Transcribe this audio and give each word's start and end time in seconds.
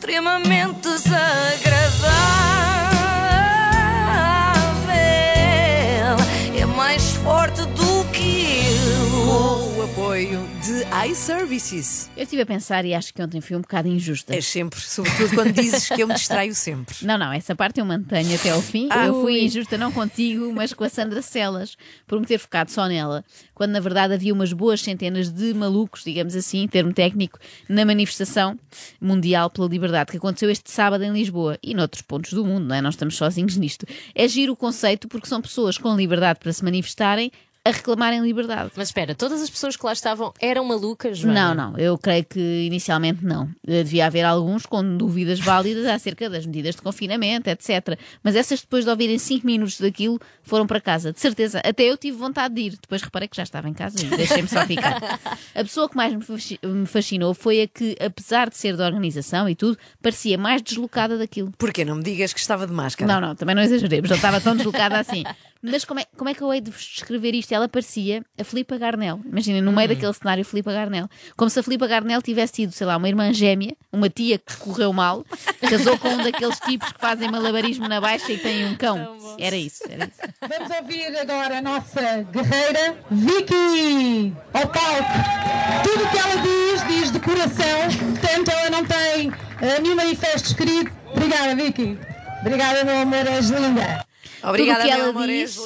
extremamente 0.00 0.88
desagradável. 0.88 2.59
De 10.70 11.08
iServices. 11.10 12.08
Eu 12.16 12.22
estive 12.22 12.42
a 12.42 12.46
pensar 12.46 12.84
e 12.84 12.94
acho 12.94 13.12
que 13.12 13.20
ontem 13.20 13.40
fui 13.40 13.56
um 13.56 13.60
bocado 13.60 13.88
injusta. 13.88 14.32
És 14.32 14.46
sempre, 14.46 14.80
sobretudo 14.80 15.34
quando 15.34 15.52
dizes 15.52 15.88
que 15.88 16.00
eu 16.00 16.06
me 16.06 16.14
distraio 16.14 16.54
sempre. 16.54 16.94
Não, 17.02 17.18
não, 17.18 17.32
essa 17.32 17.56
parte 17.56 17.80
eu 17.80 17.84
mantenho 17.84 18.36
até 18.36 18.50
ao 18.50 18.62
fim. 18.62 18.86
Ah, 18.88 19.06
eu 19.06 19.20
fui 19.20 19.32
ui. 19.32 19.44
injusta 19.44 19.76
não 19.76 19.90
contigo, 19.90 20.52
mas 20.52 20.72
com 20.72 20.84
a 20.84 20.88
Sandra 20.88 21.22
Celas, 21.22 21.76
por 22.06 22.20
me 22.20 22.26
ter 22.26 22.38
focado 22.38 22.70
só 22.70 22.86
nela, 22.86 23.24
quando 23.52 23.72
na 23.72 23.80
verdade 23.80 24.14
havia 24.14 24.32
umas 24.32 24.52
boas 24.52 24.80
centenas 24.80 25.28
de 25.32 25.52
malucos, 25.54 26.04
digamos 26.04 26.36
assim, 26.36 26.58
em 26.62 26.68
termo 26.68 26.92
técnico, 26.92 27.40
na 27.68 27.84
manifestação 27.84 28.56
mundial 29.00 29.50
pela 29.50 29.66
liberdade 29.66 30.12
que 30.12 30.18
aconteceu 30.18 30.48
este 30.48 30.70
sábado 30.70 31.02
em 31.02 31.12
Lisboa 31.12 31.58
e 31.60 31.74
noutros 31.74 32.02
pontos 32.02 32.32
do 32.32 32.44
mundo, 32.44 32.66
não 32.66 32.76
é? 32.76 32.80
Nós 32.80 32.94
estamos 32.94 33.16
sozinhos 33.16 33.56
nisto. 33.56 33.84
É 34.14 34.28
giro 34.28 34.52
o 34.52 34.56
conceito 34.56 35.08
porque 35.08 35.26
são 35.26 35.42
pessoas 35.42 35.76
com 35.76 35.96
liberdade 35.96 36.38
para 36.38 36.52
se 36.52 36.62
manifestarem 36.62 37.32
a 37.64 37.70
reclamarem 37.70 38.22
liberdade. 38.22 38.70
Mas 38.76 38.88
espera, 38.88 39.14
todas 39.14 39.42
as 39.42 39.50
pessoas 39.50 39.76
que 39.76 39.84
lá 39.84 39.92
estavam 39.92 40.32
eram 40.40 40.64
malucas, 40.64 41.18
Joana? 41.18 41.54
Não, 41.54 41.72
não, 41.72 41.78
eu 41.78 41.98
creio 41.98 42.24
que 42.24 42.40
inicialmente 42.66 43.24
não. 43.24 43.48
Eh, 43.66 43.82
Devia 43.82 44.06
haver 44.06 44.24
alguns 44.24 44.64
com 44.64 44.96
dúvidas 44.96 45.38
válidas 45.40 45.84
acerca 45.86 46.30
das 46.30 46.46
medidas 46.46 46.74
de 46.74 46.82
confinamento, 46.82 47.48
etc. 47.50 47.98
Mas 48.22 48.34
essas, 48.36 48.60
depois 48.62 48.84
de 48.84 48.90
ouvirem 48.90 49.18
5 49.18 49.46
minutos 49.46 49.78
daquilo, 49.80 50.18
foram 50.42 50.66
para 50.66 50.80
casa. 50.80 51.12
De 51.12 51.20
certeza, 51.20 51.60
até 51.64 51.82
eu 51.84 51.96
tive 51.98 52.16
vontade 52.16 52.54
de 52.54 52.60
ir. 52.62 52.70
Depois 52.80 53.02
reparei 53.02 53.28
que 53.28 53.36
já 53.36 53.42
estava 53.42 53.68
em 53.68 53.74
casa 53.74 53.96
e 54.04 54.08
deixei-me 54.16 54.48
só 54.48 54.64
ficar. 54.64 54.98
A 55.54 55.62
pessoa 55.62 55.88
que 55.88 55.96
mais 55.96 56.14
me 56.14 56.22
fasci- 56.22 56.58
me 56.64 56.86
fascinou 56.86 57.34
foi 57.34 57.62
a 57.62 57.68
que, 57.68 57.94
apesar 58.00 58.48
de 58.48 58.56
ser 58.56 58.76
da 58.76 58.86
organização 58.86 59.48
e 59.48 59.54
tudo, 59.54 59.76
parecia 60.00 60.38
mais 60.38 60.62
deslocada 60.62 61.18
daquilo. 61.18 61.52
Porquê? 61.58 61.84
Não 61.84 61.96
me 61.96 62.02
digas 62.02 62.32
que 62.32 62.40
estava 62.40 62.66
de 62.66 62.72
máscara. 62.72 63.12
Não, 63.12 63.20
não, 63.28 63.34
também 63.34 63.54
não 63.54 63.62
exageremos, 63.62 64.08
não 64.08 64.16
estava 64.16 64.40
tão 64.40 64.56
deslocada 64.56 64.98
assim. 64.98 65.24
Mas 65.62 65.84
como 65.84 66.00
é, 66.00 66.06
como 66.16 66.30
é 66.30 66.34
que 66.34 66.42
eu 66.42 66.52
hei 66.52 66.60
de 66.60 66.70
vos 66.70 66.82
descrever 66.82 67.34
isto? 67.34 67.52
Ela 67.52 67.68
parecia 67.68 68.24
a 68.38 68.44
Filipa 68.44 68.78
Garnel. 68.78 69.20
Imaginem, 69.24 69.60
no 69.60 69.72
meio 69.72 69.88
daquele 69.88 70.12
cenário, 70.14 70.44
Filipa 70.44 70.72
Garnel. 70.72 71.08
Como 71.36 71.50
se 71.50 71.60
a 71.60 71.62
Filipa 71.62 71.86
Garnel 71.86 72.22
tivesse 72.22 72.54
tido, 72.54 72.72
sei 72.72 72.86
lá, 72.86 72.96
uma 72.96 73.08
irmã 73.08 73.30
gêmea, 73.32 73.76
uma 73.92 74.08
tia 74.08 74.38
que 74.38 74.56
correu 74.56 74.92
mal, 74.92 75.24
casou 75.68 75.98
com 75.98 76.08
um 76.08 76.22
daqueles 76.22 76.58
tipos 76.60 76.90
que 76.92 76.98
fazem 76.98 77.30
malabarismo 77.30 77.86
na 77.88 78.00
baixa 78.00 78.32
e 78.32 78.38
têm 78.38 78.64
um 78.66 78.74
cão. 78.74 79.36
Era 79.38 79.56
isso, 79.56 79.84
era 79.88 80.04
isso. 80.04 80.34
Vamos 80.40 80.76
ouvir 80.76 81.16
agora 81.18 81.58
a 81.58 81.62
nossa 81.62 82.22
guerreira 82.32 82.96
Vicky 83.10 84.34
ao 84.54 84.66
palco. 84.66 85.12
Tudo 85.84 86.04
o 86.04 86.10
que 86.10 86.18
ela 86.18 86.36
diz, 86.42 86.86
diz 86.88 87.12
de 87.12 87.20
coração, 87.20 87.80
portanto 88.12 88.48
ela 88.48 88.70
não 88.70 88.84
tem 88.84 89.30
eh, 89.60 89.80
nenhum 89.80 89.96
manifesto 89.96 90.48
escrito. 90.48 90.90
Obrigada, 91.12 91.54
Vicky. 91.54 91.98
Obrigada, 92.40 92.84
meu 92.84 93.02
amor, 93.02 93.26
és 93.26 93.50
linda. 93.50 94.09
Obrigada, 94.42 94.80
tudo 94.80 94.88
o 94.88 94.92
que 94.92 95.00
ela 95.00 95.08
amor, 95.10 95.26
diz, 95.26 95.58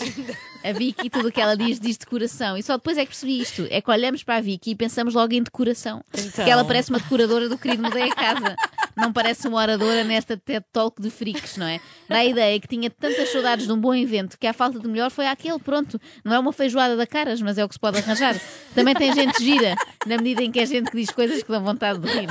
a 0.65 0.73
Vicky, 0.73 1.11
tudo 1.11 1.29
o 1.29 1.33
que 1.33 1.41
ela 1.41 1.57
diz, 1.57 1.79
diz 1.79 1.99
de 1.99 2.07
coração. 2.07 2.57
E 2.57 2.63
só 2.63 2.77
depois 2.77 2.97
é 2.97 3.03
que 3.03 3.09
percebi 3.09 3.41
isto. 3.41 3.67
É 3.71 3.81
que 3.81 3.91
olhamos 3.91 4.23
para 4.25 4.37
a 4.37 4.41
Vicky 4.41 4.71
e 4.71 4.75
pensamos 4.75 5.15
logo 5.15 5.35
em 5.35 5.43
decoração. 5.43 6.03
Então. 6.13 6.45
Que 6.45 6.51
ela 6.51 6.65
parece 6.65 6.91
uma 6.91 6.99
decoradora 6.99 7.49
do 7.49 7.59
querido 7.59 7.83
Mudei 7.83 8.11
a 8.11 8.15
Casa. 8.15 8.57
Não 8.97 9.13
parece 9.13 9.47
uma 9.47 9.59
oradora 9.59 10.05
nesta 10.05 10.37
TED 10.37 10.65
Talk 10.73 11.03
de 11.03 11.11
freaks, 11.11 11.57
não 11.57 11.67
é? 11.67 11.81
Dá 12.09 12.19
a 12.19 12.25
ideia 12.25 12.59
que 12.61 12.69
tinha 12.69 12.89
tantas 12.89 13.31
saudades 13.31 13.67
de 13.67 13.73
um 13.73 13.79
bom 13.79 13.95
evento 13.95 14.39
que 14.39 14.47
a 14.47 14.53
falta 14.53 14.79
de 14.79 14.89
melhor 14.89 15.11
foi 15.11 15.27
aquele, 15.27 15.59
pronto. 15.59 16.01
Não 16.25 16.33
é 16.33 16.39
uma 16.39 16.53
feijoada 16.53 16.97
da 16.97 17.07
caras, 17.07 17.43
mas 17.43 17.59
é 17.59 17.65
o 17.65 17.69
que 17.69 17.75
se 17.75 17.81
pode 17.81 17.99
arranjar. 17.99 18.41
Também 18.75 18.95
tem 18.95 19.13
gente 19.13 19.43
gira, 19.43 19.75
na 20.07 20.17
medida 20.17 20.43
em 20.43 20.51
que 20.51 20.61
é 20.61 20.67
gente 20.67 20.91
que 20.91 20.97
diz 20.97 21.11
coisas 21.11 21.43
que 21.43 21.51
dão 21.51 21.63
vontade 21.63 21.99
de 21.99 22.09
rir. 22.09 22.29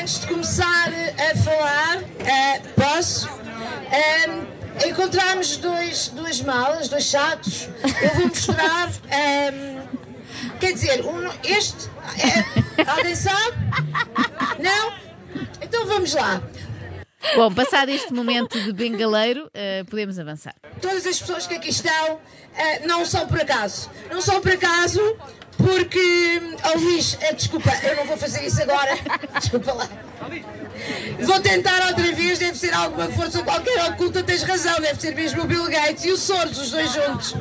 Antes 0.00 0.20
de 0.20 0.26
começar 0.28 0.88
a 0.88 1.36
falar, 1.36 2.02
eh, 2.20 2.60
posso? 2.76 3.28
Ehm, 3.90 4.57
encontramos 4.86 5.56
dois, 5.56 6.08
duas 6.08 6.40
malas, 6.40 6.88
dois 6.88 7.04
chatos. 7.04 7.68
Eu 8.02 8.10
vou 8.16 8.26
mostrar. 8.28 8.90
ehm, 9.10 9.80
quer 10.60 10.72
dizer, 10.72 11.04
um- 11.04 11.30
este. 11.44 11.88
é- 12.18 12.90
alguém 12.90 13.14
sabe? 13.14 13.56
Não? 14.58 14.92
Então 15.60 15.86
vamos 15.86 16.14
lá. 16.14 16.40
Bom, 17.36 17.52
passado 17.52 17.90
este 17.90 18.12
momento 18.12 18.58
de 18.60 18.72
bengaleiro, 18.72 19.50
eh, 19.54 19.84
podemos 19.88 20.18
avançar. 20.18 20.54
Todas 20.80 21.06
as 21.06 21.18
pessoas 21.18 21.46
que 21.46 21.54
aqui 21.54 21.68
estão 21.68 22.18
eh, 22.56 22.86
não 22.86 23.04
são 23.04 23.26
por 23.26 23.40
acaso. 23.40 23.90
Não 24.10 24.20
são 24.20 24.40
por 24.40 24.52
acaso 24.52 25.00
porque. 25.56 26.40
Oh 26.64 26.78
Luís, 26.78 27.18
eh, 27.20 27.32
desculpa, 27.32 27.70
eu 27.82 27.96
não 27.96 28.04
vou 28.04 28.16
fazer 28.16 28.44
isso 28.46 28.62
agora. 28.62 28.96
Desculpa 29.38 29.72
lá. 29.72 29.88
Vou 31.20 31.40
tentar 31.40 31.88
outra 31.88 32.12
vez, 32.12 32.38
deve 32.38 32.56
ser 32.56 32.72
alguma 32.72 33.08
força 33.08 33.42
qualquer 33.42 33.90
oculta, 33.90 34.22
tens 34.22 34.42
razão, 34.42 34.80
deve 34.80 35.00
ser 35.00 35.14
mesmo 35.14 35.42
o 35.42 35.46
Bill 35.46 35.68
Gates 35.68 36.04
e 36.04 36.12
o 36.12 36.16
Soros, 36.16 36.58
os 36.58 36.70
dois 36.70 36.92
juntos. 36.92 37.34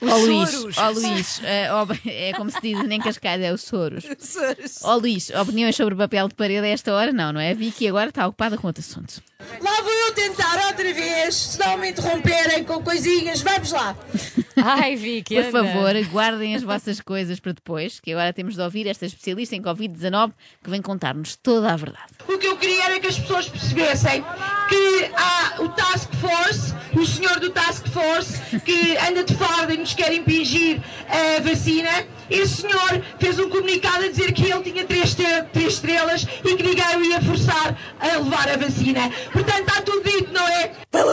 Ó 0.00 0.16
Luís, 0.16 0.50
Soros. 0.50 0.78
ó 0.78 0.90
Luís, 0.90 1.40
eh, 1.42 1.68
ó, 1.72 1.86
é 2.06 2.32
como 2.34 2.50
se 2.50 2.60
diz 2.60 2.78
em 2.88 3.00
Cascais, 3.00 3.42
é 3.42 3.52
o 3.52 3.58
Soros. 3.58 4.04
Ó 4.84 4.96
Luís, 4.96 5.30
opiniões 5.30 5.74
sobre 5.74 5.94
papel 5.96 6.28
de 6.28 6.34
parede 6.34 6.66
a 6.66 6.70
esta 6.70 6.92
hora? 6.92 7.12
Não, 7.12 7.32
não 7.32 7.40
é? 7.40 7.50
A 7.50 7.54
Vicky 7.54 7.88
agora 7.88 8.10
está 8.10 8.26
ocupada 8.26 8.56
com 8.56 8.66
outro 8.68 8.80
assunto. 8.80 9.20
Lá 9.40 9.82
vou 9.82 9.92
eu 9.92 10.12
tentar 10.14 10.66
outra 10.66 10.92
vez, 10.92 11.32
se 11.34 11.58
não 11.60 11.78
me 11.78 11.90
interromperem 11.90 12.64
com 12.64 12.82
coisinhas, 12.82 13.40
vamos 13.40 13.70
lá. 13.70 13.96
Ai, 14.56 14.96
Vicky, 14.96 15.36
Por 15.36 15.44
anda. 15.44 15.52
favor, 15.52 16.04
guardem 16.06 16.56
as 16.56 16.64
vossas 16.64 17.00
coisas 17.00 17.38
para 17.38 17.52
depois, 17.52 18.00
que 18.00 18.10
agora 18.12 18.32
temos 18.32 18.56
de 18.56 18.60
ouvir 18.62 18.88
esta 18.88 19.06
especialista 19.06 19.54
em 19.54 19.62
Covid-19 19.62 20.32
que 20.64 20.68
vem 20.68 20.82
contar-nos 20.82 21.36
toda 21.36 21.72
a 21.72 21.76
verdade. 21.76 22.14
O 22.26 22.36
que 22.36 22.48
eu 22.48 22.56
queria 22.56 22.84
era 22.86 22.98
que 22.98 23.06
as 23.06 23.16
pessoas 23.20 23.48
percebessem 23.48 24.24
que 24.68 25.10
há 25.16 25.62
o 25.62 25.68
Task 25.68 26.10
Force, 26.14 26.74
o 26.98 27.06
senhor 27.06 27.38
do 27.38 27.50
Task 27.50 27.86
Force, 27.88 28.58
que 28.60 28.96
anda 28.96 29.22
de 29.22 29.34
farda 29.34 29.72
e 29.72 29.76
nos 29.76 29.94
quer 29.94 30.12
impingir 30.12 30.80
a 31.08 31.40
vacina. 31.40 31.90
Esse 32.30 32.62
senhor 32.62 33.02
fez 33.18 33.38
um 33.38 33.48
comunicado 33.48 34.04
a 34.04 34.08
dizer 34.08 34.32
que 34.32 34.50
ele 34.50 34.62
tinha 34.62 34.84
três, 34.84 35.14
três 35.14 35.74
estrelas 35.74 36.26
e 36.44 36.54
que 36.56 36.62
ninguém 36.62 36.96
o 36.96 37.04
ia 37.04 37.20
forçar 37.22 37.76
a 37.98 38.06
levar 38.18 38.48
a 38.48 38.56
vacina. 38.56 39.10
Portanto, 39.32 39.60
está 39.60 39.82
tudo 39.82 40.02
dito, 40.02 40.32
não 40.32 40.46
é? 40.46 40.72
Para 40.90 41.04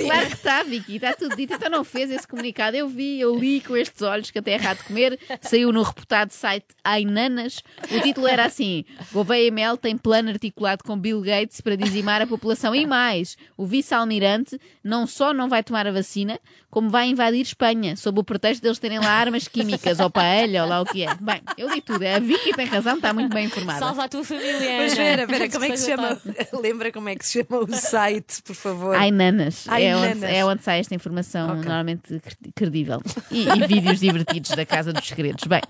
levar 0.00 0.14
a 0.14 0.18
vacina. 0.18 0.22
Claro 0.22 0.26
que 0.26 0.34
está, 0.34 0.62
Vicky, 0.62 0.96
está 0.96 1.12
tudo 1.14 1.36
dito. 1.36 1.54
Então 1.54 1.70
não 1.70 1.84
fez 1.84 2.10
esse 2.10 2.26
comunicado. 2.26 2.76
Eu 2.76 2.88
vi, 2.88 3.20
eu 3.20 3.36
li 3.36 3.60
com 3.60 3.76
estes 3.76 4.02
olhos 4.02 4.30
que 4.30 4.38
até 4.38 4.52
é 4.52 4.54
errado 4.54 4.84
comer. 4.84 5.18
Saiu 5.40 5.72
no 5.72 5.82
reputado 5.82 6.30
site 6.30 6.66
Ainanas. 6.82 7.62
O 7.90 8.00
título 8.00 8.26
era 8.26 8.44
assim: 8.44 8.84
Gouveia 9.12 9.50
Mel 9.50 9.76
tem 9.76 9.96
plano 9.96 10.30
articulado 10.30 10.84
com 10.84 10.96
Bill 10.96 11.20
Gates 11.20 11.60
para 11.60 11.76
dizimar 11.76 12.22
a 12.22 12.26
população. 12.26 12.74
E 12.74 12.86
mais, 12.86 13.36
o 13.56 13.66
vice-almirante 13.66 14.58
não 14.82 15.06
só 15.06 15.32
não 15.32 15.48
vai 15.48 15.62
tomar 15.62 15.86
a 15.86 15.92
vacina, 15.92 16.38
como 16.72 16.88
vai 16.88 17.08
invadir 17.08 17.42
Espanha, 17.42 17.94
sob 17.96 18.20
o 18.20 18.24
pretexto 18.24 18.62
deles 18.62 18.78
terem 18.78 18.98
lá 18.98 19.10
armas 19.10 19.46
químicas 19.46 20.00
ou 20.00 20.08
paella 20.08 20.62
ou 20.62 20.68
lá 20.68 20.80
o 20.80 20.86
que 20.86 21.04
é. 21.04 21.14
Bem, 21.20 21.42
eu 21.58 21.68
li 21.68 21.82
tudo. 21.82 22.02
A 22.02 22.18
Vicky 22.18 22.54
tem 22.54 22.64
razão, 22.64 22.96
está 22.96 23.12
muito 23.12 23.32
bem 23.32 23.44
informada. 23.44 23.78
Salva 23.78 24.04
a 24.04 24.08
tua 24.08 24.24
família. 24.24 24.78
Mas 24.78 24.92
espera, 24.92 25.22
espera, 25.24 25.50
como 25.50 25.64
é 25.66 25.70
que 25.70 25.76
se 25.76 25.90
chama? 25.90 26.22
Lembra 26.62 26.90
como 26.90 27.08
é 27.10 27.14
que 27.14 27.26
se 27.26 27.42
chama 27.42 27.62
o 27.62 27.74
site, 27.74 28.42
por 28.42 28.56
favor? 28.56 28.96
Ainanas. 28.96 29.68
É 29.84 29.96
onde, 29.96 30.24
é 30.24 30.44
onde 30.44 30.62
sai 30.62 30.80
esta 30.80 30.94
informação 30.94 31.44
Ok. 31.46 31.56
normalmente 31.56 32.20
cre- 32.20 32.52
credível. 32.54 33.00
E, 33.30 33.42
e 33.48 33.66
vídeos 33.66 34.00
divertidos 34.00 34.50
da 34.52 34.64
Casa 34.66 34.92
dos 34.92 35.06
Segredos. 35.06 35.44
Bem, 35.44 35.60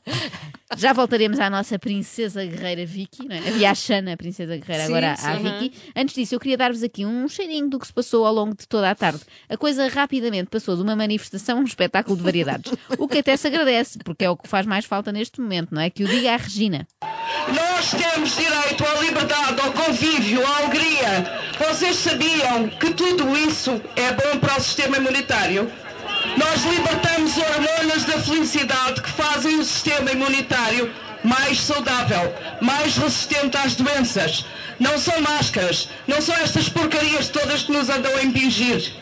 já 0.76 0.92
voltaremos 0.92 1.38
à 1.38 1.50
nossa 1.50 1.78
princesa 1.78 2.44
guerreira 2.44 2.84
Vicky, 2.86 3.26
não 3.28 3.36
é? 3.36 3.38
Havia 3.48 3.70
a 3.70 3.74
Xana, 3.74 4.14
a 4.14 4.16
princesa 4.16 4.56
guerreira, 4.56 4.84
Sim, 4.86 4.92
agora 4.92 5.16
sim. 5.16 5.26
a 5.26 5.34
Vicky. 5.36 5.72
Antes 5.94 6.14
disso, 6.14 6.34
eu 6.34 6.40
queria 6.40 6.56
dar-vos 6.56 6.82
aqui 6.82 7.04
um 7.04 7.28
cheirinho 7.28 7.68
do 7.68 7.78
que 7.78 7.86
se 7.86 7.92
passou 7.92 8.24
ao 8.26 8.32
longo 8.32 8.56
de 8.56 8.66
toda 8.66 8.90
a 8.90 8.94
tarde. 8.94 9.20
A 9.48 9.56
coisa 9.56 9.86
rapidamente 9.88 10.48
passou 10.50 10.74
de 10.76 10.82
uma 10.82 10.96
manifestação 10.96 11.58
a 11.58 11.60
um 11.60 11.64
espetáculo 11.64 12.16
de 12.16 12.22
variedades. 12.22 12.72
O 12.98 13.06
que 13.06 13.18
até 13.18 13.36
se 13.36 13.46
agradece, 13.46 13.98
porque 13.98 14.24
é 14.24 14.30
o 14.30 14.36
que 14.36 14.48
faz 14.48 14.64
mais 14.66 14.84
falta 14.84 15.12
neste 15.12 15.40
momento, 15.40 15.74
não 15.74 15.82
é? 15.82 15.90
Que 15.90 16.04
o 16.04 16.08
diga 16.08 16.32
a 16.32 16.36
Regina. 16.36 16.86
Nós 17.54 17.90
temos 17.90 18.36
direito 18.36 18.84
à 18.84 19.00
liberdade, 19.02 19.60
ao 19.60 19.72
convívio, 19.72 20.46
à 20.46 20.56
alegria. 20.58 21.42
Vocês 21.68 21.96
sabiam 21.96 22.68
que 22.68 22.94
tudo 22.94 23.36
isso 23.36 23.80
é 23.96 24.01
bom 24.10 24.38
para 24.40 24.58
o 24.58 24.60
sistema 24.60 24.96
imunitário? 24.96 25.70
Nós 26.36 26.64
libertamos 26.64 27.36
hormonas 27.36 28.04
da 28.04 28.18
felicidade 28.20 29.00
que 29.00 29.10
fazem 29.10 29.60
o 29.60 29.64
sistema 29.64 30.10
imunitário 30.10 30.92
mais 31.22 31.60
saudável, 31.60 32.34
mais 32.60 32.96
resistente 32.96 33.56
às 33.56 33.74
doenças. 33.74 34.44
Não 34.80 34.98
são 34.98 35.20
máscaras, 35.20 35.88
não 36.08 36.20
são 36.20 36.34
estas 36.36 36.68
porcarias 36.68 37.28
todas 37.28 37.62
que 37.62 37.72
nos 37.72 37.88
andam 37.88 38.14
a 38.16 38.22
impingir. 38.22 38.92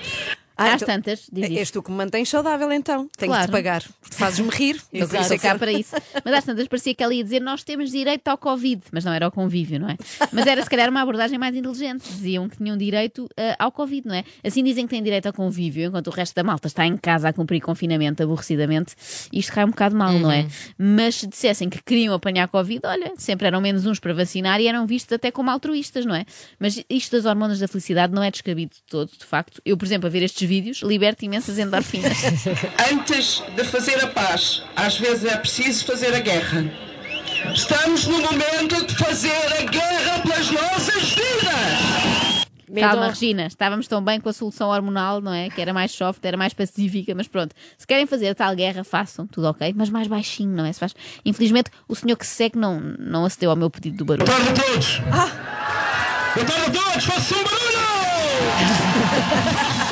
Ah, 0.60 0.74
Às 0.74 0.82
então- 0.82 0.94
tantas, 0.94 1.26
diz 1.32 1.44
isto. 1.44 1.58
És 1.58 1.70
tu 1.70 1.82
que 1.82 1.90
me 1.90 1.96
mantens 1.96 2.28
saudável 2.28 2.70
então. 2.72 3.08
Tenho 3.16 3.30
Claro. 3.32 3.44
que 3.46 3.48
te 3.48 3.52
pagar. 3.52 3.82
Porque 4.00 4.16
fazes-me 4.16 4.50
rir. 4.50 4.80
Então, 4.92 5.20
estou 5.20 5.38
cá 5.38 5.58
para 5.58 5.72
isso. 5.72 5.94
Mas 6.24 6.34
às 6.34 6.44
tantas 6.44 6.68
parecia 6.68 6.94
que 6.94 7.02
ela 7.02 7.14
ia 7.14 7.24
dizer 7.24 7.40
nós 7.40 7.64
temos 7.64 7.90
direito 7.90 8.28
ao 8.28 8.36
Covid, 8.36 8.82
mas 8.92 9.04
não 9.04 9.12
era 9.12 9.24
ao 9.24 9.32
convívio, 9.32 9.80
não 9.80 9.88
é? 9.88 9.96
Mas 10.32 10.46
era 10.46 10.62
se 10.62 10.68
calhar 10.68 10.90
uma 10.90 11.00
abordagem 11.00 11.38
mais 11.38 11.56
inteligente. 11.56 12.02
Diziam 12.02 12.48
que 12.48 12.58
tinham 12.58 12.76
direito 12.76 13.26
eh, 13.36 13.56
ao 13.58 13.72
Covid, 13.72 14.06
não 14.06 14.14
é? 14.14 14.22
Assim 14.44 14.62
dizem 14.62 14.86
que 14.86 14.90
têm 14.90 15.02
direito 15.02 15.26
ao 15.26 15.32
convívio, 15.32 15.88
enquanto 15.88 16.08
o 16.08 16.10
resto 16.10 16.34
da 16.34 16.42
malta 16.44 16.66
está 16.66 16.84
em 16.86 16.96
casa 16.96 17.28
a 17.28 17.32
cumprir 17.32 17.60
confinamento 17.62 18.22
aborrecidamente. 18.22 18.94
Isto 19.32 19.52
cai 19.52 19.64
um 19.64 19.70
bocado 19.70 19.96
mal, 19.96 20.12
não 20.18 20.30
é? 20.30 20.46
Mas 20.76 21.14
se 21.16 21.26
dissessem 21.26 21.70
que 21.70 21.82
queriam 21.82 22.12
apanhar 22.14 22.46
Covid, 22.48 22.80
olha, 22.84 23.12
sempre 23.16 23.46
eram 23.46 23.60
menos 23.62 23.86
uns 23.86 23.98
para 23.98 24.12
vacinar 24.12 24.60
e 24.60 24.66
eram 24.66 24.86
vistos 24.86 25.12
até 25.14 25.30
como 25.30 25.50
altruístas, 25.50 26.04
não 26.04 26.14
é? 26.14 26.24
Mas 26.58 26.82
isto 26.90 27.16
das 27.16 27.24
hormonas 27.24 27.58
da 27.58 27.66
felicidade 27.66 28.12
não 28.12 28.22
é 28.22 28.30
descabido 28.30 28.74
de 28.74 28.82
todo, 28.88 29.10
de 29.18 29.24
facto. 29.24 29.60
Eu, 29.64 29.76
por 29.76 29.84
exemplo, 29.86 30.06
a 30.06 30.10
ver 30.10 30.22
estes 30.22 30.48
vídeos, 30.50 30.82
liberto 30.82 31.24
imensas 31.24 31.60
endorfinas. 31.60 32.18
Antes 32.92 33.40
de 33.54 33.62
fazer 33.62 34.02
a 34.02 34.08
paz, 34.08 34.64
às 34.74 34.98
vezes 34.98 35.24
é 35.24 35.36
preciso 35.36 35.84
fazer 35.84 36.12
a 36.12 36.18
guerra. 36.18 36.64
Estamos 37.54 38.06
no 38.06 38.20
momento 38.20 38.84
de 38.84 38.96
fazer 38.96 39.46
a 39.60 39.62
guerra 39.62 40.18
pelas 40.18 40.50
nossas 40.50 41.10
vidas! 41.10 42.40
Calma. 42.80 43.08
Regina, 43.08 43.46
estávamos 43.46 43.86
tão 43.86 44.02
bem 44.02 44.20
com 44.20 44.28
a 44.28 44.32
solução 44.32 44.70
hormonal, 44.70 45.20
não 45.20 45.32
é? 45.32 45.50
Que 45.50 45.60
era 45.60 45.72
mais 45.72 45.92
soft, 45.92 46.24
era 46.24 46.36
mais 46.36 46.52
pacífica, 46.52 47.14
mas 47.14 47.28
pronto. 47.28 47.54
Se 47.78 47.86
querem 47.86 48.06
fazer 48.06 48.28
a 48.30 48.34
tal 48.34 48.54
guerra, 48.54 48.82
façam, 48.82 49.28
tudo 49.28 49.48
ok, 49.48 49.72
mas 49.76 49.88
mais 49.88 50.08
baixinho, 50.08 50.56
não 50.56 50.64
é? 50.64 50.72
Se 50.72 50.80
faz... 50.80 50.94
Infelizmente, 51.24 51.70
o 51.88 51.94
senhor 51.94 52.16
que 52.16 52.26
se 52.26 52.34
segue 52.34 52.58
não, 52.58 52.80
não 52.80 53.24
acedeu 53.24 53.50
ao 53.50 53.56
meu 53.56 53.70
pedido 53.70 53.98
do 53.98 54.04
barulho. 54.04 54.26
Boa 54.26 54.38
tarde 54.38 54.60
a 54.60 54.64
todos! 54.64 54.98
Boa 56.34 56.46
tarde 56.46 56.64
a 56.66 56.70
todos! 56.70 57.04
Façam 57.04 57.38
um 57.38 57.44
barulho! 57.44 57.60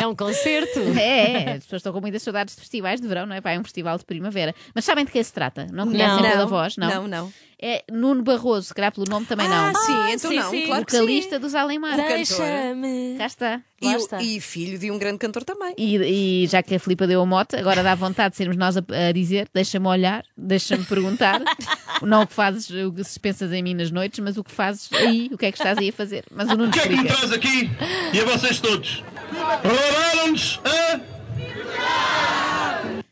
É 0.00 0.06
um 0.06 0.14
concerto. 0.14 0.78
É, 0.98 1.32
é, 1.32 1.52
as 1.52 1.64
pessoas 1.64 1.80
estão 1.80 1.92
com 1.92 2.00
muitas 2.00 2.22
saudades 2.22 2.54
de 2.54 2.60
festivais 2.60 3.00
de 3.00 3.06
verão, 3.06 3.26
não 3.26 3.34
é? 3.34 3.40
Vai 3.40 3.56
a 3.56 3.60
um 3.60 3.64
festival 3.64 3.96
de 3.98 4.04
primavera. 4.04 4.54
Mas 4.74 4.84
sabem 4.84 5.04
de 5.04 5.10
que 5.12 5.22
se 5.22 5.32
trata? 5.32 5.66
Não 5.72 5.86
conhecem 5.86 6.22
Não. 6.22 6.30
pela 6.30 6.46
voz? 6.46 6.76
Não. 6.76 6.88
Não, 6.88 7.08
não. 7.08 7.32
É 7.62 7.84
Nuno 7.92 8.22
Barroso, 8.22 8.68
se 8.68 8.74
calhar 8.74 8.90
pelo 8.90 9.04
nome 9.06 9.26
também 9.26 9.46
Ah, 9.46 9.70
não. 9.70 9.80
sim, 9.82 9.92
Ah, 9.94 10.12
então 10.14 10.30
sim, 10.30 10.36
não, 10.38 10.50
sim. 10.50 10.66
claro 10.66 10.86
que 10.86 10.92
sim. 10.92 10.98
Vocalista 11.00 11.38
dos 11.38 11.54
Alemar. 11.54 11.94
Deixa-me. 11.94 13.16
Cá 13.18 13.26
está. 13.26 13.60
E, 13.82 13.86
está. 13.94 14.22
e 14.22 14.40
filho 14.40 14.78
de 14.78 14.90
um 14.90 14.98
grande 14.98 15.18
cantor 15.18 15.44
também. 15.44 15.74
E, 15.76 15.96
e 16.42 16.46
já 16.46 16.62
que 16.62 16.74
a 16.74 16.78
Filipa 16.80 17.06
deu 17.06 17.20
a 17.20 17.26
moto, 17.26 17.54
agora 17.56 17.82
dá 17.82 17.94
vontade 17.94 18.30
de 18.30 18.36
sermos 18.38 18.56
nós 18.56 18.76
a, 18.78 18.84
a 19.08 19.12
dizer: 19.12 19.46
deixa-me 19.52 19.86
olhar, 19.86 20.24
deixa-me 20.36 20.84
perguntar. 20.84 21.42
não 22.02 22.22
o 22.22 22.26
que 22.26 22.32
fazes, 22.32 22.70
o 22.70 22.92
que 22.92 23.04
se 23.04 23.20
pensas 23.20 23.52
em 23.52 23.62
mim 23.62 23.74
nas 23.74 23.90
noites, 23.90 24.18
mas 24.20 24.38
o 24.38 24.44
que 24.44 24.50
fazes 24.50 24.90
aí, 24.94 25.28
o 25.32 25.36
que 25.36 25.44
é 25.46 25.52
que 25.52 25.58
estás 25.58 25.76
aí 25.78 25.90
a 25.90 25.92
fazer. 25.92 26.24
Mas 26.30 26.48
o 26.48 26.56
Nuno 26.56 26.68
O 26.68 26.72
que 26.72 26.78
é 26.80 26.82
que 26.88 26.96
me 26.96 27.04
traz 27.08 27.30
aqui 27.32 27.70
e 28.14 28.20
a 28.20 28.24
vocês 28.24 28.58
todos? 28.58 29.02
Roubaram-nos 29.32 30.60
a. 30.64 31.00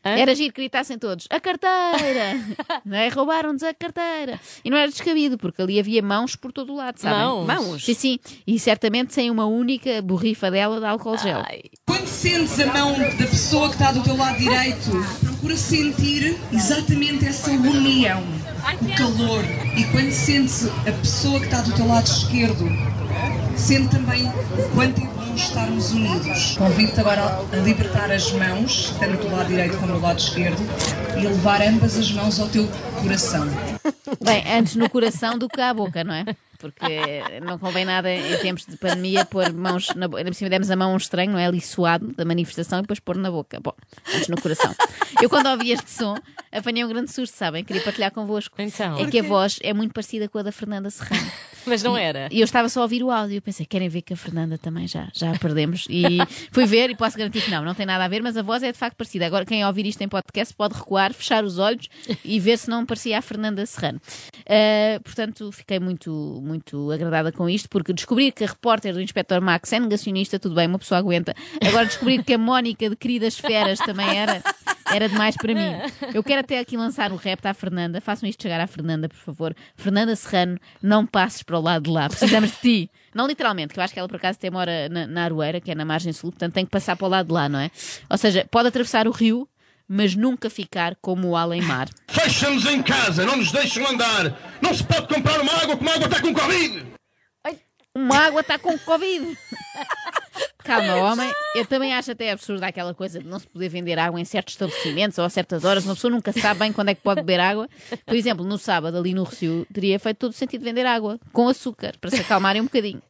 Era 0.01 0.33
giro 0.33 0.53
que 0.53 0.61
gritassem 0.61 0.97
todos: 0.97 1.27
a 1.29 1.39
carteira! 1.39 2.39
não 2.85 2.97
é? 2.97 3.09
Roubaram-nos 3.09 3.63
a 3.63 3.73
carteira. 3.73 4.39
E 4.63 4.69
não 4.69 4.77
era 4.77 4.89
descabido, 4.89 5.37
porque 5.37 5.61
ali 5.61 5.79
havia 5.79 6.01
mãos 6.01 6.35
por 6.35 6.51
todo 6.51 6.73
o 6.73 6.75
lado, 6.75 6.99
sabem? 6.99 7.19
Mãos? 7.19 7.47
Mãos. 7.47 7.85
Sim, 7.85 7.93
sim. 7.93 8.19
E 8.47 8.57
certamente 8.57 9.13
sem 9.13 9.29
uma 9.29 9.45
única 9.45 10.01
borrifa 10.01 10.49
dela 10.49 10.79
de 10.79 10.85
álcool 10.85 11.17
gel. 11.17 11.43
Ai. 11.45 11.61
Quando 11.85 12.07
sentes 12.07 12.59
a 12.59 12.67
mão 12.67 12.93
da 12.93 13.27
pessoa 13.27 13.67
que 13.69 13.75
está 13.75 13.91
do 13.91 14.01
teu 14.03 14.15
lado 14.15 14.37
direito, 14.37 14.91
procura 15.19 15.57
sentir 15.57 16.37
exatamente 16.51 17.25
essa 17.25 17.51
união, 17.51 18.23
o 18.81 18.97
calor. 18.97 19.43
E 19.77 19.83
quando 19.91 20.11
sentes 20.11 20.67
a 20.87 20.91
pessoa 20.91 21.39
que 21.39 21.45
está 21.45 21.61
do 21.61 21.73
teu 21.73 21.87
lado 21.87 22.07
esquerdo, 22.07 22.65
sente 23.55 23.89
também 23.89 24.25
o 24.27 24.69
quanto 24.73 25.18
estarmos 25.35 25.91
unidos. 25.91 26.55
Convido-te 26.57 26.99
agora 26.99 27.39
a 27.51 27.55
libertar 27.57 28.11
as 28.11 28.31
mãos, 28.31 28.93
tanto 28.99 29.27
do 29.27 29.35
lado 29.35 29.47
direito 29.47 29.77
como 29.77 29.93
do 29.93 29.99
lado 29.99 30.19
esquerdo, 30.19 30.61
e 31.21 31.25
a 31.25 31.29
levar 31.29 31.61
ambas 31.61 31.97
as 31.97 32.11
mãos 32.11 32.39
ao 32.39 32.47
teu 32.49 32.67
coração. 33.01 33.47
Bem, 34.23 34.43
antes 34.51 34.75
no 34.75 34.89
coração 34.89 35.37
do 35.37 35.47
que 35.47 35.61
à 35.61 35.73
boca, 35.73 36.03
não 36.03 36.13
é? 36.13 36.25
Porque 36.57 36.99
não 37.45 37.57
convém 37.57 37.85
nada 37.85 38.11
em 38.11 38.37
tempos 38.39 38.65
de 38.65 38.75
pandemia 38.75 39.23
pôr 39.23 39.53
mãos 39.53 39.95
na 39.95 40.09
boca. 40.09 40.19
Ainda 40.19 40.31
por 40.31 40.35
cima 40.35 40.49
demos 40.49 40.69
a 40.69 40.75
mão 40.75 40.91
a 40.91 40.93
um 40.93 40.97
estranho, 40.97 41.31
não 41.31 41.39
é? 41.39 41.45
Ali 41.45 41.61
suado 41.61 42.13
da 42.13 42.25
manifestação 42.25 42.79
e 42.79 42.81
depois 42.81 42.99
pôr 42.99 43.15
na 43.15 43.31
boca. 43.31 43.61
Bom, 43.61 43.73
antes 44.13 44.27
no 44.27 44.41
coração. 44.41 44.75
Eu, 45.21 45.29
quando 45.29 45.47
ouvi 45.47 45.71
este 45.71 45.89
som, 45.89 46.15
apanhei 46.51 46.83
um 46.83 46.89
grande 46.89 47.13
susto, 47.13 47.37
sabem? 47.37 47.63
Queria 47.63 47.81
partilhar 47.81 48.11
convosco. 48.11 48.55
Então. 48.59 48.99
É 48.99 49.05
que 49.05 49.19
a 49.19 49.23
voz 49.23 49.57
é 49.63 49.73
muito 49.73 49.93
parecida 49.93 50.27
com 50.27 50.37
a 50.37 50.43
da 50.43 50.51
Fernanda 50.51 50.89
Serrano. 50.89 51.31
Mas 51.69 51.83
não 51.83 51.95
era. 51.95 52.27
E 52.31 52.39
eu 52.39 52.45
estava 52.45 52.67
só 52.67 52.81
a 52.81 52.83
ouvir 52.83 53.03
o 53.03 53.11
áudio 53.11 53.33
e 53.33 53.37
eu 53.37 53.41
pensei, 53.41 53.65
querem 53.65 53.87
ver 53.87 54.01
que 54.01 54.13
a 54.13 54.17
Fernanda 54.17 54.57
também 54.57 54.87
já, 54.87 55.07
já 55.13 55.31
a 55.31 55.37
perdemos. 55.37 55.85
E 55.89 56.17
fui 56.51 56.65
ver 56.65 56.89
e 56.89 56.95
posso 56.95 57.17
garantir 57.17 57.41
que 57.41 57.51
não, 57.51 57.63
não 57.63 57.73
tem 57.73 57.85
nada 57.85 58.03
a 58.03 58.07
ver, 58.07 58.21
mas 58.21 58.35
a 58.35 58.41
voz 58.41 58.63
é 58.63 58.71
de 58.71 58.77
facto 58.77 58.95
parecida. 58.95 59.25
Agora, 59.25 59.45
quem 59.45 59.65
ouvir 59.65 59.85
isto 59.85 60.01
em 60.01 60.07
podcast 60.07 60.53
pode 60.53 60.75
recuar, 60.75 61.13
fechar 61.13 61.43
os 61.43 61.59
olhos 61.59 61.87
e 62.25 62.39
ver 62.39 62.57
se 62.57 62.69
não 62.69 62.85
parecia 62.85 63.17
a 63.17 63.21
Fernanda 63.21 63.65
Serrano. 63.65 64.01
Uh, 64.39 65.01
portanto, 65.03 65.51
fiquei 65.51 65.79
muito, 65.79 66.41
muito 66.43 66.91
agradada 66.91 67.31
com 67.31 67.49
isto, 67.49 67.69
porque 67.69 67.93
descobrir 67.93 68.31
que 68.31 68.43
a 68.43 68.47
repórter 68.47 68.93
do 68.93 69.01
Inspector 69.01 69.41
Max 69.41 69.71
é 69.71 69.79
negacionista, 69.79 70.39
tudo 70.39 70.55
bem, 70.55 70.67
uma 70.67 70.79
pessoa 70.79 70.99
aguenta. 70.99 71.35
Agora, 71.65 71.85
descobrir 71.85 72.23
que 72.23 72.33
a 72.33 72.37
Mónica 72.37 72.89
de 72.89 72.95
Queridas 72.95 73.37
Feras 73.37 73.79
também 73.79 74.17
era. 74.17 74.41
Era 74.93 75.07
demais 75.07 75.35
para 75.35 75.53
mim. 75.53 75.71
Eu 76.13 76.23
quero 76.23 76.41
até 76.41 76.59
aqui 76.59 76.75
lançar 76.77 77.11
o 77.11 77.15
repto 77.15 77.47
à 77.47 77.53
Fernanda. 77.53 78.01
Façam 78.01 78.27
isto 78.27 78.41
chegar 78.41 78.59
à 78.59 78.67
Fernanda, 78.67 79.07
por 79.07 79.17
favor. 79.17 79.55
Fernanda 79.75 80.15
Serrano, 80.15 80.57
não 80.81 81.05
passes 81.05 81.43
para 81.43 81.57
o 81.57 81.61
lado 81.61 81.83
de 81.83 81.89
lá. 81.89 82.09
Precisamos 82.09 82.51
de 82.51 82.57
ti. 82.57 82.91
Não 83.13 83.27
literalmente, 83.27 83.73
que 83.73 83.79
eu 83.79 83.83
acho 83.83 83.93
que 83.93 83.99
ela 83.99 84.07
por 84.07 84.17
acaso 84.17 84.37
até 84.37 84.49
mora 84.49 84.89
na, 84.89 85.07
na 85.07 85.23
Aroeira, 85.23 85.59
que 85.59 85.71
é 85.71 85.75
na 85.75 85.85
margem 85.85 86.13
sul, 86.13 86.31
portanto 86.31 86.53
tem 86.53 86.65
que 86.65 86.71
passar 86.71 86.95
para 86.95 87.07
o 87.07 87.09
lado 87.09 87.27
de 87.27 87.33
lá, 87.33 87.49
não 87.49 87.59
é? 87.59 87.71
Ou 88.09 88.17
seja, 88.17 88.47
pode 88.49 88.67
atravessar 88.67 89.07
o 89.07 89.11
rio, 89.11 89.47
mas 89.87 90.15
nunca 90.15 90.49
ficar 90.49 90.95
como 91.01 91.29
o 91.29 91.35
além-mar. 91.35 91.89
Fecham-nos 92.07 92.65
em 92.65 92.83
casa, 92.83 93.25
não 93.25 93.37
nos 93.37 93.51
deixam 93.51 93.87
andar. 93.87 94.37
Não 94.61 94.73
se 94.73 94.83
pode 94.83 95.07
comprar 95.07 95.41
uma 95.41 95.53
água 95.53 95.75
como 95.75 95.89
a 95.89 95.93
água 95.93 96.05
está 96.05 96.21
com 96.21 96.33
Covid. 96.33 96.85
Uma 97.95 98.17
água 98.17 98.41
está 98.41 98.59
com 98.59 98.77
Covid. 98.79 99.37
Calma, 100.69 100.95
homem. 100.97 101.33
Eu 101.55 101.65
também 101.65 101.95
acho 101.95 102.11
até 102.11 102.31
absurdo 102.31 102.63
aquela 102.63 102.93
coisa 102.93 103.17
de 103.17 103.25
não 103.25 103.39
se 103.39 103.47
poder 103.47 103.69
vender 103.69 103.97
água 103.97 104.21
em 104.21 104.25
certos 104.25 104.53
estabelecimentos 104.53 105.17
ou 105.17 105.25
a 105.25 105.29
certas 105.29 105.65
horas. 105.65 105.83
Uma 105.83 105.95
pessoa 105.95 106.11
nunca 106.11 106.31
sabe 106.31 106.59
bem 106.59 106.71
quando 106.71 106.89
é 106.89 106.93
que 106.93 107.01
pode 107.01 107.21
beber 107.21 107.39
água. 107.39 107.67
Por 108.05 108.15
exemplo, 108.15 108.45
no 108.45 108.55
sábado, 108.55 108.95
ali 108.95 109.11
no 109.15 109.23
Recio, 109.23 109.65
teria 109.73 109.99
feito 109.99 110.17
todo 110.17 110.29
o 110.29 110.35
sentido 110.35 110.63
vender 110.63 110.85
água 110.85 111.19
com 111.33 111.49
açúcar 111.49 111.95
para 111.99 112.11
se 112.11 112.21
acalmarem 112.21 112.61
um 112.61 112.65
bocadinho. 112.65 113.01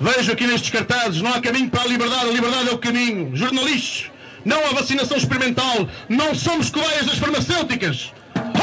Vejo 0.00 0.30
aqui 0.30 0.46
nestes 0.46 0.70
cartazes, 0.70 1.20
não 1.20 1.32
há 1.34 1.40
caminho 1.40 1.68
para 1.68 1.82
a 1.82 1.86
liberdade, 1.86 2.28
a 2.28 2.32
liberdade 2.32 2.68
é 2.68 2.72
o 2.72 2.78
caminho. 2.78 3.34
Jornalistas, 3.34 4.12
não 4.44 4.64
há 4.64 4.68
vacinação 4.68 5.16
experimental, 5.16 5.88
não 6.08 6.36
somos 6.36 6.70
cobaias 6.70 7.04
das 7.04 7.18
farmacêuticas. 7.18 8.12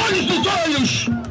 Olhos 0.07 0.25
nos 0.27 0.47
olhos! 0.47 1.22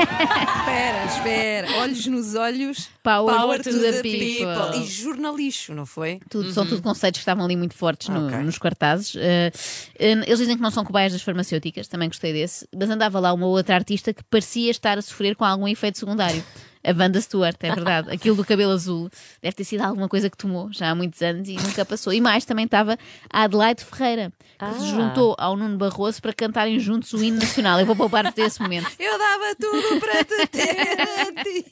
Espera, 0.00 1.04
espera. 1.06 1.78
Olhos 1.80 2.06
nos 2.06 2.34
olhos. 2.34 2.88
Power, 3.02 3.62
to, 3.62 3.70
the, 3.70 4.02
people. 4.02 4.80
E 4.82 4.86
jornalixo, 4.86 5.74
não 5.74 5.86
foi? 5.86 6.20
Tudo, 6.28 6.52
São 6.52 6.66
tudo 6.66 6.82
conceitos 6.82 7.18
que 7.18 7.22
estavam 7.22 7.44
ali 7.44 7.56
muito 7.56 7.74
fortes 7.74 8.08
no- 8.08 8.26
Ok. 8.26 8.38
nos 8.38 8.58
cartazes. 8.58 9.14
Eh, 9.16 9.52
eles 9.98 10.38
dizem 10.38 10.56
que 10.56 10.62
não 10.62 10.70
são 10.70 10.84
cobaias 10.84 11.12
das 11.12 11.22
farmacêuticas, 11.22 11.88
também 11.88 12.08
gostei 12.08 12.32
desse, 12.32 12.66
mas 12.76 12.90
andava 12.90 13.18
lá 13.20 13.32
uma 13.32 13.46
outra 13.46 13.74
artista 13.74 14.12
que 14.12 14.22
parecia 14.24 14.70
estar 14.70 14.98
a 14.98 15.02
sofrer 15.02 15.34
com 15.36 15.44
algum 15.44 15.66
efeito 15.68 15.98
secundário. 15.98 16.42
A 16.86 16.96
Wanda 17.02 17.20
Stewart, 17.20 17.56
é 17.60 17.74
verdade. 17.74 18.10
Aquilo 18.10 18.36
do 18.36 18.44
cabelo 18.44 18.72
azul 18.72 19.10
deve 19.42 19.54
ter 19.56 19.64
sido 19.64 19.80
alguma 19.82 20.08
coisa 20.08 20.30
que 20.30 20.36
tomou 20.36 20.72
já 20.72 20.90
há 20.90 20.94
muitos 20.94 21.20
anos 21.22 21.48
e 21.48 21.54
nunca 21.54 21.84
passou. 21.84 22.12
E 22.12 22.20
mais, 22.20 22.44
também 22.44 22.64
estava 22.64 22.96
a 23.32 23.42
Adelaide 23.42 23.84
Ferreira, 23.84 24.32
que 24.58 24.64
se 24.78 24.84
Ah. 24.84 24.90
juntou 24.90 25.34
ao 25.38 25.56
Nuno 25.56 25.76
Barroso 25.76 26.22
para 26.22 26.32
cantarem 26.32 26.78
juntos 26.78 27.12
o 27.12 27.22
hino 27.22 27.38
nacional. 27.38 27.80
Eu 27.80 27.86
vou 27.86 27.96
poupar 27.96 28.32
desse 28.32 28.60
momento. 28.62 28.86
Eu 28.98 29.18
dava 29.18 29.54
tudo 29.60 30.00
para 30.00 30.24
te 30.24 30.46
ter 30.46 31.00
a 31.00 31.42
ti. 31.42 31.64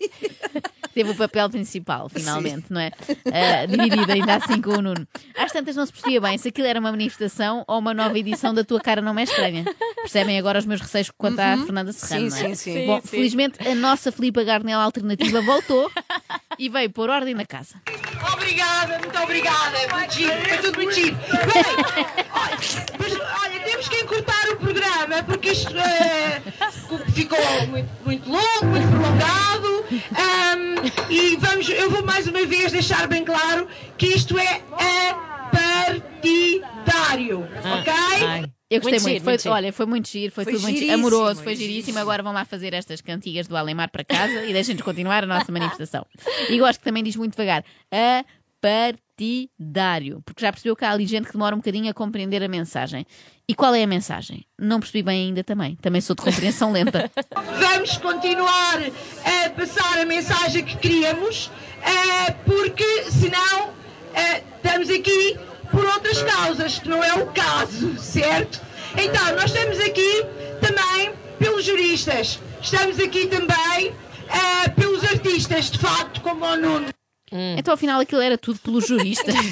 teve 0.93 1.11
o 1.11 1.15
papel 1.15 1.49
principal, 1.51 2.09
finalmente, 2.09 2.67
não 2.73 2.81
é? 2.81 2.91
Ah, 3.33 3.67
dividido 3.67 4.11
ainda 4.13 4.37
assim 4.37 4.61
com 4.61 4.71
o 4.73 4.83
Nuno. 4.83 5.07
Às 5.37 5.53
tantas 5.53 5.77
não 5.77 5.85
se 5.87 5.93
percebia 5.93 6.21
bem 6.21 6.37
se 6.39 6.49
aquilo 6.49 6.67
era 6.67 6.81
uma 6.81 6.91
manifestação 6.91 7.65
ou 7.69 7.79
uma 7.79 7.95
nova 7.95 8.19
edição 8.19 8.53
da 8.55 8.65
Tua 8.65 8.81
Cara 8.81 9.01
Não 9.01 9.17
É 9.19 9.23
Estranha. 9.25 9.65
Percebem 10.03 10.39
agora 10.39 10.59
os 10.59 10.67
meus 10.67 10.81
receios 10.81 11.11
quanto 11.17 11.39
à 11.41 11.57
Fernanda 11.59 11.93
Serrano, 11.93 12.31
Sim, 12.31 12.37
não 12.43 12.47
é? 12.47 12.49
sim, 12.51 12.55
sim. 12.57 12.73
Sim, 12.81 12.87
Bom, 12.87 13.01
sim. 13.01 13.09
felizmente 13.09 13.69
a 13.69 13.75
nossa 13.75 14.11
Filipa 14.13 14.43
Garnel 14.43 14.81
alternativa 14.81 15.04
voltou 15.45 15.91
e 16.59 16.69
veio 16.69 16.91
pôr 16.91 17.11
ordem 17.11 17.35
na 17.35 17.45
casa. 17.45 17.77
Obrigada, 18.33 18.99
muito 18.99 19.19
obrigada. 19.19 19.79
Muito 19.93 20.15
giro, 20.15 20.49
foi 20.49 20.59
tudo 20.59 20.77
muito 20.77 20.95
giro. 20.95 21.17
Bem, 21.17 22.07
olha, 22.33 22.59
mas, 22.99 23.43
olha, 23.43 23.61
temos 23.61 23.89
que 23.89 23.97
encurtar 23.97 24.49
o 24.51 24.57
programa 24.57 25.23
porque 25.25 25.51
isto 25.51 25.77
eh, 25.77 26.43
ficou 27.13 27.39
muito, 27.69 27.91
muito 28.05 28.31
longo, 28.31 28.67
muito 28.67 28.89
prolongado. 28.89 29.85
Ahm, 30.17 30.75
e 31.11 31.37
vamos, 31.37 31.69
eu 31.69 31.91
vou 31.91 32.05
mais 32.05 32.27
uma 32.27 32.45
vez 32.47 32.73
deixar 32.73 33.07
bem 33.07 33.25
claro 33.25 33.69
que 33.97 34.07
isto 34.07 34.39
é 34.39 34.63
partidário, 35.53 37.43
ok? 37.43 37.93
ai. 38.27 38.54
Eu 38.71 38.81
gostei 38.81 38.99
Muito 38.99 39.03
muito. 39.03 39.13
giro, 39.13 39.25
Foi, 39.25 39.33
muito 39.33 39.49
olha, 39.51 39.73
foi 39.73 39.87
muito 39.87 40.09
giro, 40.09 40.33
foi, 40.33 40.45
Foi 40.45 40.53
tudo 40.55 40.63
muito 40.63 40.91
amoroso, 40.93 41.43
foi 41.43 41.55
giríssimo. 41.55 41.73
giríssimo. 41.75 41.99
Agora 41.99 42.23
vão 42.23 42.33
lá 42.33 42.45
fazer 42.45 42.73
estas 42.73 43.01
cantigas 43.01 43.47
do 43.47 43.57
Alemar 43.57 43.91
para 43.91 44.05
casa 44.05 44.45
e 44.45 44.53
deixem-nos 44.53 44.83
continuar 44.83 45.23
a 45.23 45.27
nossa 45.27 45.51
manifestação. 45.53 46.05
E 46.49 46.59
gosto 46.59 46.79
que 46.79 46.85
também 46.85 47.03
diz 47.05 47.15
muito 47.15 47.33
devagar: 47.33 47.63
a 47.93 48.25
partidário, 48.61 50.23
porque 50.25 50.41
já 50.41 50.51
percebeu 50.51 50.75
que 50.75 50.85
há 50.85 50.91
ali 50.91 51.07
gente 51.07 51.27
que 51.27 51.33
demora 51.33 51.55
um 51.55 51.59
bocadinho 51.59 51.91
a 51.91 51.95
compreender 51.95 52.43
a 52.43 52.49
mensagem. 52.49 53.07
E 53.47 53.55
qual 53.55 53.75
é 53.75 53.83
a 53.83 53.87
mensagem? 53.87 54.47
Não 54.59 54.81
percebi 54.81 55.03
bem 55.03 55.27
ainda 55.27 55.45
também. 55.45 55.77
Também 55.77 56.01
sou 56.01 56.17
de 56.17 56.23
compreensão 56.23 56.73
lenta. 56.73 57.11
Vamos 57.61 57.99
continuar 57.99 58.79
a 59.45 59.51
passar 59.51 60.01
a 60.01 60.07
mensagem 60.07 60.65
que 60.65 60.77
queríamos, 60.79 61.51
eh, 61.83 62.31
porque 62.47 63.05
senão 63.11 63.71
eh, 64.15 64.43
estamos 64.57 64.89
aqui 64.89 65.37
por 65.71 65.85
outras 65.85 66.23
causas, 66.23 66.79
que 66.79 66.89
não 66.89 67.03
é 67.03 67.15
o 67.15 67.27
caso, 67.29 67.97
certo? 67.99 68.61
Então, 68.97 69.35
nós 69.35 69.47
estamos 69.47 69.79
aqui 69.81 70.25
também 70.61 71.13
pelos 71.39 71.65
juristas, 71.65 72.39
estamos 72.63 72.99
aqui 72.99 73.27
também 73.27 73.93
eh, 74.29 74.69
pelos 74.71 75.03
artistas, 75.05 75.71
de 75.71 75.79
facto, 75.79 76.21
como 76.21 76.45
o 76.45 76.57
Nuno. 76.57 76.89
Então, 77.57 77.75
afinal, 77.75 78.01
aquilo 78.01 78.21
era 78.21 78.39
tudo 78.39 78.61
pelos 78.61 78.87
juristas. 78.87 79.35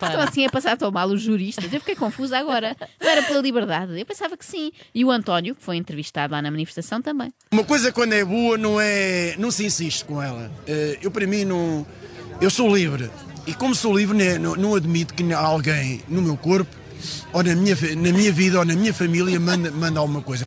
Estão 0.00 0.20
assim 0.20 0.44
a 0.44 0.50
passar 0.50 0.76
tão 0.76 0.90
mal 0.90 1.08
os 1.08 1.22
juristas. 1.22 1.72
Eu 1.72 1.78
fiquei 1.78 1.94
confusa 1.94 2.36
agora. 2.36 2.76
Não 3.00 3.08
era 3.08 3.22
pela 3.22 3.40
liberdade. 3.40 3.98
Eu 3.98 4.04
pensava 4.04 4.36
que 4.36 4.44
sim. 4.44 4.72
E 4.92 5.04
o 5.04 5.10
António, 5.12 5.54
que 5.54 5.62
foi 5.62 5.76
entrevistado 5.76 6.32
lá 6.32 6.42
na 6.42 6.50
manifestação, 6.50 7.00
também. 7.00 7.32
Uma 7.52 7.62
coisa 7.62 7.92
quando 7.92 8.12
é 8.12 8.24
boa 8.24 8.58
não 8.58 8.80
é. 8.80 9.36
não 9.38 9.50
se 9.52 9.64
insiste 9.64 10.04
com 10.04 10.20
ela. 10.20 10.50
Eh, 10.66 10.98
Eu 11.02 11.10
para 11.10 11.24
mim 11.26 11.44
não. 11.44 11.86
Eu 12.40 12.50
sou 12.50 12.74
livre. 12.74 13.10
E 13.46 13.54
como 13.54 13.74
sou 13.74 13.96
livre, 13.96 14.16
né, 14.16 14.38
não, 14.38 14.54
não 14.54 14.74
admito 14.74 15.14
que 15.14 15.32
alguém 15.32 16.00
no 16.08 16.22
meu 16.22 16.36
corpo, 16.36 16.70
ou 17.32 17.42
na 17.42 17.54
minha, 17.56 17.76
na 17.96 18.12
minha 18.12 18.32
vida, 18.32 18.58
ou 18.58 18.64
na 18.64 18.74
minha 18.74 18.94
família, 18.94 19.38
manda, 19.40 19.70
manda 19.70 19.98
alguma 19.98 20.22
coisa. 20.22 20.44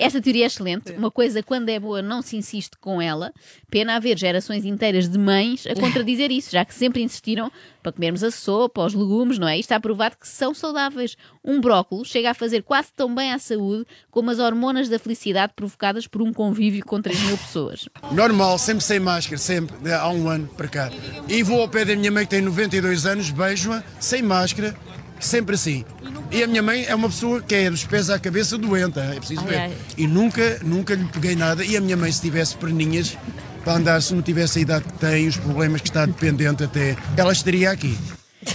Esta 0.00 0.18
teoria 0.18 0.44
é 0.44 0.46
excelente. 0.46 0.92
Uma 0.92 1.10
coisa, 1.10 1.42
quando 1.42 1.68
é 1.68 1.78
boa, 1.78 2.00
não 2.00 2.22
se 2.22 2.34
insiste 2.34 2.78
com 2.80 3.02
ela. 3.02 3.34
Pena 3.70 3.96
haver 3.96 4.16
gerações 4.18 4.64
inteiras 4.64 5.06
de 5.06 5.18
mães 5.18 5.66
a 5.66 5.74
contradizer 5.74 6.30
isso, 6.30 6.50
já 6.50 6.64
que 6.64 6.74
sempre 6.74 7.02
insistiram 7.02 7.52
para 7.82 7.92
comermos 7.92 8.24
a 8.24 8.30
sopa, 8.30 8.82
os 8.82 8.94
legumes, 8.94 9.38
não 9.38 9.46
é? 9.46 9.58
E 9.58 9.60
está 9.60 9.78
provado 9.78 10.16
que 10.16 10.26
são 10.26 10.54
saudáveis. 10.54 11.18
Um 11.44 11.60
brócolis 11.60 12.08
chega 12.08 12.30
a 12.30 12.34
fazer 12.34 12.62
quase 12.62 12.88
tão 12.96 13.14
bem 13.14 13.30
à 13.30 13.38
saúde 13.38 13.84
como 14.10 14.30
as 14.30 14.38
hormonas 14.38 14.88
da 14.88 14.98
felicidade 14.98 15.52
provocadas 15.54 16.06
por 16.06 16.22
um 16.22 16.32
convívio 16.32 16.82
com 16.84 17.00
3 17.02 17.20
mil 17.24 17.36
pessoas. 17.36 17.86
Normal, 18.10 18.58
sempre 18.58 18.82
sem 18.82 19.00
máscara, 19.00 19.36
sempre, 19.36 19.76
né, 19.82 19.94
há 19.94 20.08
um 20.08 20.30
ano 20.30 20.46
para 20.56 20.68
cá. 20.68 20.90
E 21.28 21.42
vou 21.42 21.60
ao 21.60 21.68
pé 21.68 21.84
da 21.84 21.94
minha 21.94 22.10
mãe 22.10 22.24
que 22.24 22.30
tem 22.30 22.40
92 22.40 23.04
anos, 23.04 23.30
beijo-a, 23.30 23.82
sem 23.98 24.22
máscara, 24.22 24.74
sempre 25.20 25.54
assim. 25.54 25.84
E 26.30 26.42
a 26.42 26.46
minha 26.46 26.62
mãe 26.62 26.84
é 26.86 26.94
uma 26.94 27.08
pessoa 27.08 27.40
que 27.42 27.54
é 27.54 27.70
dos 27.70 27.84
pés 27.84 28.08
à 28.10 28.18
cabeça 28.18 28.56
doente, 28.56 28.98
é 28.98 29.14
preciso 29.16 29.42
Ai, 29.42 29.46
ver. 29.48 29.58
ai. 29.58 29.72
E 29.96 30.06
nunca, 30.06 30.58
nunca 30.64 30.94
lhe 30.94 31.04
peguei 31.04 31.36
nada. 31.36 31.64
E 31.64 31.76
a 31.76 31.80
minha 31.80 31.96
mãe, 31.96 32.10
se 32.10 32.20
tivesse 32.20 32.56
perninhas 32.56 33.16
para 33.64 33.74
andar, 33.74 34.00
se 34.00 34.14
não 34.14 34.22
tivesse 34.22 34.58
a 34.58 34.62
idade 34.62 34.84
que 34.84 34.92
tem, 34.94 35.28
os 35.28 35.36
problemas 35.36 35.80
que 35.80 35.88
está 35.88 36.06
dependente 36.06 36.64
até, 36.64 36.96
ela 37.16 37.32
estaria 37.32 37.70
aqui. 37.70 37.96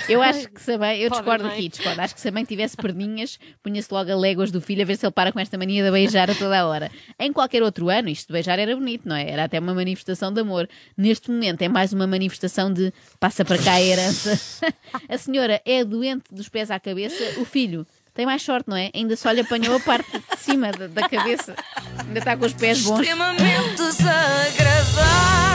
Eu 0.10 0.22
acho 0.22 0.50
que 0.50 0.62
se 0.62 0.74
a 0.74 0.78
mãe, 0.78 0.98
eu 1.00 1.10
Pobre 1.10 1.22
discordo 1.24 1.44
mãe. 1.46 1.54
aqui, 1.54 1.70
discordo. 1.70 2.02
Acho 2.02 2.16
que 2.16 2.22
se 2.22 2.28
a 2.28 2.32
mãe 2.32 2.44
tivesse 2.44 2.76
perninhas, 2.76 3.38
punha-se 3.62 3.94
logo 3.94 4.12
a 4.12 4.16
léguas 4.16 4.50
do 4.52 4.60
filho 4.60 4.82
a 4.82 4.86
ver 4.86 4.98
se 4.98 5.06
ele 5.06 5.12
para 5.12 5.32
com 5.32 5.40
esta 5.40 5.58
mania 5.58 5.84
de 5.84 5.92
beijar 5.92 6.30
a 6.30 6.36
toda 6.36 6.60
a 6.60 6.66
hora. 6.66 6.92
Em 7.20 7.32
qualquer 7.32 7.62
outro 7.62 7.90
ano, 7.90 8.10
isto 8.10 8.28
de 8.28 8.34
beijar 8.34 8.58
era 8.58 8.76
bonito, 8.76 9.08
não 9.08 9.16
é? 9.16 9.30
Era 9.30 9.44
até 9.44 9.60
uma 9.60 9.74
manifestação 9.76 10.32
de 10.34 10.42
amor. 10.42 10.68
Neste 10.98 11.30
momento 11.30 11.62
é 11.62 11.68
mais 11.70 11.94
uma 11.94 12.08
manifestação 12.08 12.72
de 12.74 12.92
passa 13.20 13.46
para 13.46 13.58
cá 13.58 13.74
a 13.74 13.82
herança. 13.82 14.40
A 15.08 15.18
senhora 15.18 15.62
é 15.66 15.84
doente 15.84 16.26
dos 16.34 16.50
pés 16.50 16.72
à 16.72 16.80
cabeça, 16.80 17.40
o 17.40 17.46
filho. 17.46 17.86
Tem 18.14 18.26
mais 18.26 18.42
sorte, 18.42 18.70
não 18.70 18.78
é? 18.78 18.90
Ainda 18.96 19.16
só 19.18 19.30
lhe 19.32 19.42
apanhou 19.42 19.76
a 19.76 19.80
parte 19.80 20.10
de 20.12 20.40
cima 20.40 20.72
da, 20.72 20.88
da 20.88 21.08
cabeça. 21.10 21.54
Ainda 22.00 22.20
está 22.20 22.36
com 22.38 22.46
os 22.46 22.54
pés 22.54 22.82
bons. 22.82 23.02
Extremamente 23.02 23.76
desagradável. 23.76 25.55